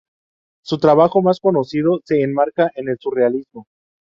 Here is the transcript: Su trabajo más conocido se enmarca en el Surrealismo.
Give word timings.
Su 0.63 0.79
trabajo 0.79 1.21
más 1.21 1.39
conocido 1.39 2.01
se 2.05 2.23
enmarca 2.23 2.71
en 2.73 2.89
el 2.89 2.97
Surrealismo. 2.97 3.67